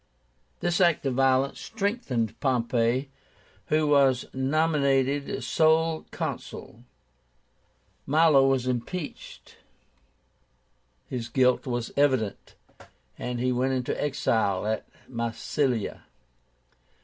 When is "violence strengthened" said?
1.13-2.39